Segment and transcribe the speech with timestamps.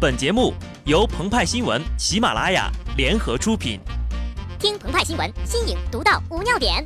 [0.00, 0.54] 本节目
[0.86, 3.78] 由澎湃新闻、喜马拉雅联合出品。
[4.58, 6.82] 听澎湃新闻，新颖独到，无尿点。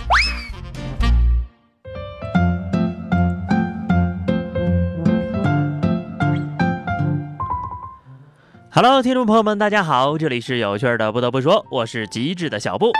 [8.69, 11.12] Hello，听众朋友们，大家好，这里是有趣的。
[11.12, 12.91] 不得不说，我是极致的小布。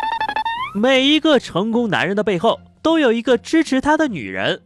[0.77, 4.59] 每一个成功男人的背后，都有一个支持他的女人；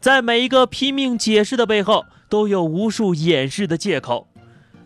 [0.00, 4.28] 在每一个拼命解释的背后，都有无数掩饰的借口。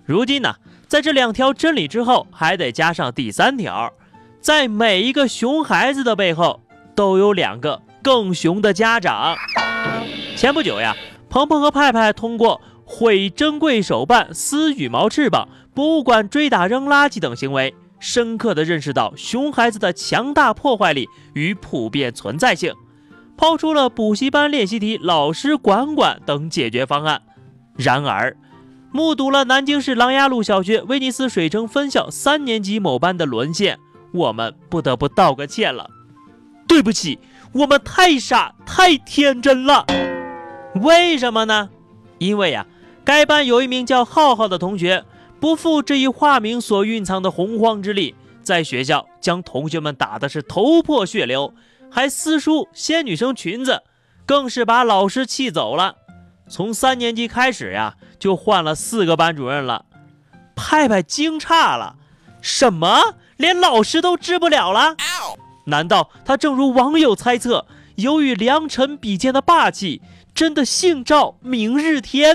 [0.06, 0.54] 如今呢，
[0.86, 3.92] 在这两条真理之后，还得加上第三条，
[4.40, 6.62] 在每一个熊孩子的背后，
[6.94, 9.36] 都有两个更熊的家长。
[10.36, 10.96] 前不久呀，
[11.28, 22.72] 鹏鹏和派派通过毁珍贵手办、撕羽毛翅膀、博物馆追打扔垃圾等行为，深刻地认识到熊孩子的强大破坏力与普遍存在性，
[23.36, 27.20] 抛出了补习班练习题、老师管管等解决方案。
[27.74, 28.36] 然而，
[28.92, 33.78] 目睹了南京市琅琊路小学威尼斯水城分校三年级某班的沦陷，
[34.12, 35.90] 我们不得不道个歉了。
[36.66, 37.18] 对不起，
[37.52, 39.84] 我们太傻太天真了。
[40.82, 41.70] 为什么呢？
[42.18, 42.66] 因为呀，
[43.04, 45.04] 该班有一名叫浩浩的同学，
[45.38, 51.52] 不负这一化名所蕴藏的洪荒之力，在学校将同学们打的是头破血流，
[51.90, 53.82] 还撕书掀女生裙子，
[54.24, 55.96] 更是把老师气走了。
[56.48, 57.96] 从三年级开始呀。
[58.18, 59.84] 就换了四个班主任了，
[60.56, 61.96] 派派惊诧了，
[62.40, 63.14] 什么？
[63.36, 64.96] 连老师都治不了了？
[65.66, 70.00] 难道他正如网友猜测，由于良辰比肩的霸气，
[70.34, 72.34] 真的姓赵明日天？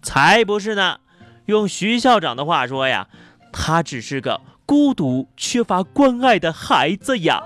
[0.00, 0.98] 才不是呢！
[1.46, 3.08] 用徐校长的话说呀，
[3.52, 7.42] 他只是个孤独、缺乏关爱的孩子呀。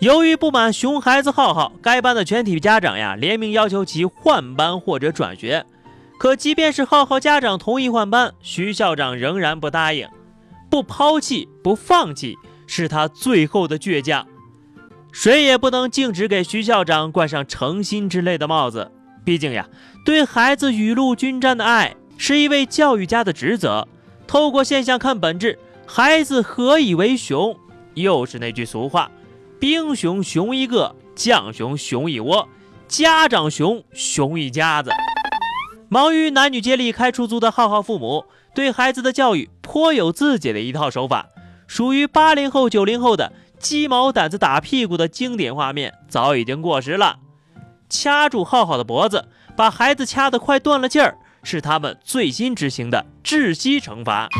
[0.00, 5.66] 由于不满熊孩子浩浩，该班的全体家长呀联名要求其换班或者转学。
[6.18, 10.08] 可即便是浩浩家长同意换班，徐校长仍然不答应。
[10.70, 12.34] 不抛弃、不放弃，
[12.66, 14.26] 是他最后的倔强。
[15.12, 18.90] 谁也不能径直给徐校长冠上诚心之类的帽子。
[19.22, 19.68] 毕竟呀，
[20.06, 23.86] 对孩子雨露均沾的爱，是一位教育家的职责。
[24.26, 27.54] 透过现象看本质，孩子何以为熊？
[27.92, 29.10] 又是那句俗话。
[29.60, 32.48] 兵熊熊一个，将熊熊一窝，
[32.88, 34.90] 家长熊熊一家子。
[35.90, 41.26] 忙于男女接力开出租的浩浩父母，对孩子的教育颇有自己的一套手法。
[41.66, 47.18] 属于八零后、九零后的鸡毛掸子打屁股的经典画面，早已经过时了。
[47.90, 54.30] 掐住浩浩的脖子，把孩子掐得快断了劲儿，是他们最新执行的窒息惩罚。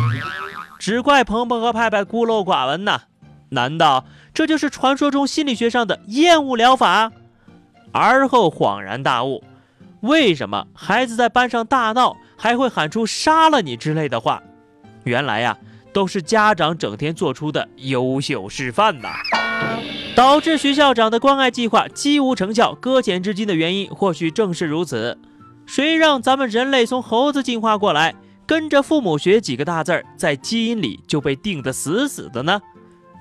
[0.78, 3.02] 只怪鹏鹏和派派孤陋寡闻呐！
[3.50, 4.04] 难道？
[4.32, 7.12] 这就是传说中心理学上的厌恶疗法。
[7.92, 9.42] 而后恍然大悟，
[10.00, 14.42] 为什么孩子在班上大闹还会喊出“杀了你”之类的话？
[15.04, 15.58] 原来呀，
[15.92, 19.08] 都是家长整天做出的优秀示范呐。
[20.14, 25.18] 导致徐校长的关爱计划几无成效、搁浅至今的原因，或许正是如此。
[25.66, 28.14] 谁让咱们人类从猴子进化过来，
[28.46, 32.60] 跟着父母学几个大字儿，在基因里就被定得死死的呢？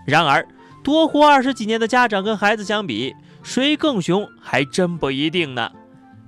[0.10, 0.46] 然而。
[0.82, 5.70] 多活二十几年的家长跟孩子相比，谁更熊还真不一定呢。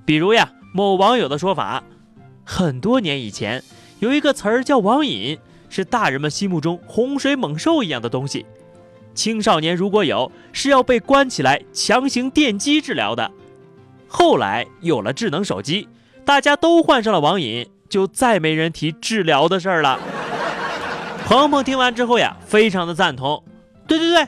[0.05, 1.81] 比如呀，某网友的说法，
[2.43, 3.63] 很多年以前
[3.99, 8.45] 有一个词儿叫网瘾，是大人们心目中洪水猛兽一样的东西。
[9.15, 13.31] 青少年如果有，是要被关起来强行电击治疗的。
[14.07, 15.87] 后来有了智能手机，
[16.25, 19.97] 大家都患上了网瘾，就再没人提治疗的事儿了。
[21.25, 23.41] 鹏鹏听完之后呀，非常的赞同。
[23.91, 24.25] 对对对。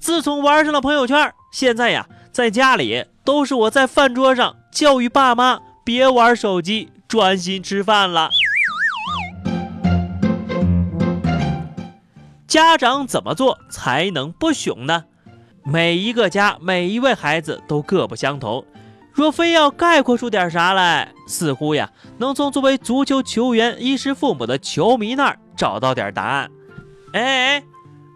[0.00, 8.30] 自从玩上了朋友圈，现在呀，在家里都是我在饭桌上教育爸妈别玩手机，专心吃饭了。
[12.48, 15.04] 家长怎么做才能不熊呢？
[15.64, 18.64] 每一个家，每一位孩子都各不相同。
[19.12, 21.88] 若非要概括出点啥来，似乎呀，
[22.18, 26.50] 能从作为足球球员、衣食父母的球迷那儿找到点答案。
[27.12, 27.62] 哎，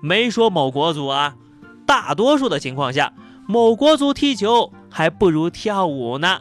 [0.01, 1.35] 没说某国足啊。
[1.87, 3.13] 大多数的情况下，
[3.47, 6.41] 某国足踢球还不如跳舞呢。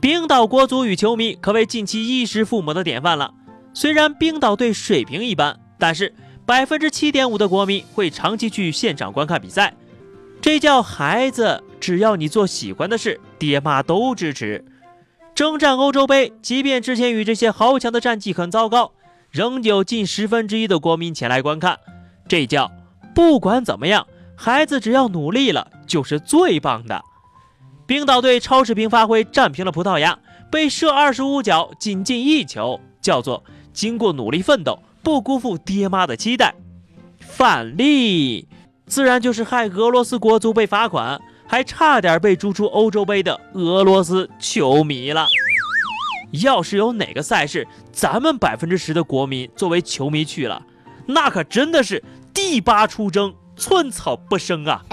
[0.00, 3.32] 冰岛国足与球迷可谓近期衣食父母的典范了。
[3.72, 6.14] 虽然冰岛队水平一般，但是
[6.46, 9.74] 百分之七点五的国民会长期去现场观看比赛。
[10.40, 14.64] 这叫孩子，只要你做喜欢的事，爹妈都支持。
[15.34, 18.92] 征战欧洲杯，即便之前与这些豪强的战绩很糟糕，
[19.30, 21.78] 仍有近十分之一的国民前来观看。
[22.28, 22.70] 这叫
[23.14, 24.06] 不管怎么样。
[24.36, 27.02] 孩子只要努力了，就是最棒的。
[27.86, 30.18] 冰岛队超水平发挥战平了葡萄牙，
[30.50, 36.54] 被射二十五脚，仅进一球，叫做经过努力奋斗，不辜负爹妈的期待。
[37.20, 38.48] 反例，
[38.86, 45.28] 自然就是害俄罗斯国足被罚款，还差点被逐出欧洲杯的俄罗斯球迷了。
[46.42, 50.66] 要是有哪个赛事，咱们百分之十的国民作为球迷去了，
[51.06, 52.02] 那可真的是
[52.32, 54.82] 第八出征，寸草不生啊！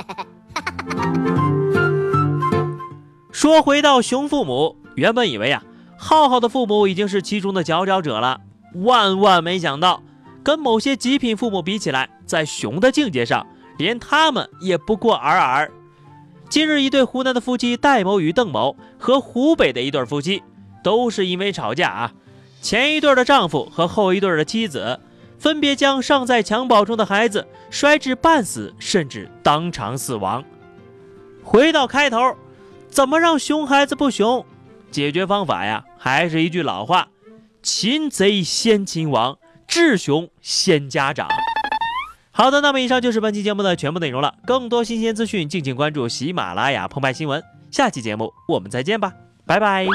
[3.31, 5.63] 说回到熊父母，原本以为啊，
[5.97, 8.41] 浩浩的父母已经是其中的佼佼者了，
[8.75, 10.03] 万万没想到，
[10.43, 13.47] 跟某些极品父母比起来，在熊的境界上，
[13.77, 15.71] 连他们也不过尔尔。
[16.49, 20.43] 近日，一对湖南的夫妻戴某与邓某和湖北的一对夫妻，
[20.83, 22.11] 都是因为吵架啊，
[22.61, 24.99] 前一对的丈夫和后一对的妻子，
[25.41, 30.43] 分别将尚在襁褓中的孩子摔至半死，甚至当场死亡。
[31.43, 32.35] 回到开头。
[32.87, 34.45] 怎么让熊孩子不熊？
[34.91, 37.07] 解决方法呀，还是一句老话：
[37.63, 41.29] 擒贼先擒王，治熊先家长。
[42.31, 44.35] 好的，那么以上就是本期节目的全部内容了。
[44.45, 47.41] 更多新鲜资讯，敬请关注喜马拉雅澎湃新闻。
[47.71, 49.13] 下期节目我们再见吧，
[49.45, 49.87] 拜拜。